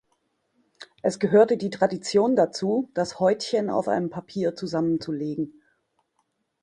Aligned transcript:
Es 1.03 1.19
gehörte 1.19 1.57
die 1.57 1.69
Tradition 1.69 2.35
dazu, 2.35 2.89
das 2.95 3.19
Häutchen 3.19 3.69
auf 3.69 3.87
einem 3.87 4.09
Papier 4.09 4.55
zusammenzulegen. 4.55 5.53